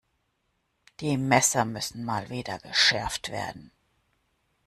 [0.99, 3.71] Die Messer müssten Mal wieder geschärft werden.